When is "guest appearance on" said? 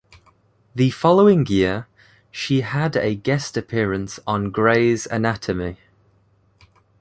3.13-4.49